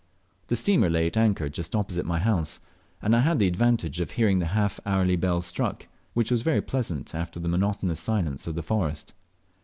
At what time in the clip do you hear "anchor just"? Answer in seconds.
1.15-1.75